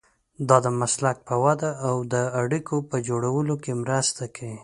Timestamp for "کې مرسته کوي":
3.63-4.57